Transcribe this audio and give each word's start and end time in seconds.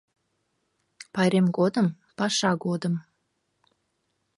Пайрем 1.13 1.47
годым, 1.57 1.87
паша 2.17 2.51
годым 2.65 2.95